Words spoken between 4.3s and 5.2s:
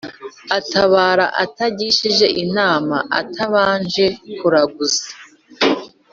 kuraguza